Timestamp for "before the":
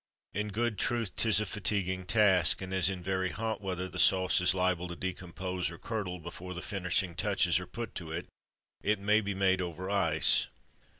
6.17-6.61